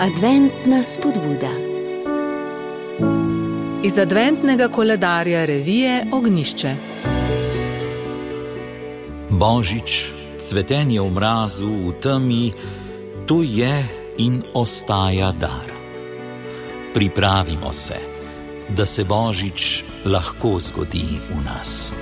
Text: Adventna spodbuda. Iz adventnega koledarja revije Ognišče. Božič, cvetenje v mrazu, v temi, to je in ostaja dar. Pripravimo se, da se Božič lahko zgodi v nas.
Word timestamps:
Adventna 0.00 0.82
spodbuda. 0.82 1.50
Iz 3.82 3.98
adventnega 3.98 4.68
koledarja 4.68 5.44
revije 5.44 6.06
Ognišče. 6.12 6.74
Božič, 9.30 10.12
cvetenje 10.38 11.00
v 11.00 11.10
mrazu, 11.10 11.68
v 11.68 11.92
temi, 12.00 12.52
to 13.26 13.42
je 13.44 13.84
in 14.18 14.42
ostaja 14.54 15.32
dar. 15.32 15.68
Pripravimo 16.94 17.72
se, 17.72 18.00
da 18.68 18.86
se 18.86 19.04
Božič 19.04 19.84
lahko 20.04 20.56
zgodi 20.60 21.20
v 21.28 21.44
nas. 21.44 21.92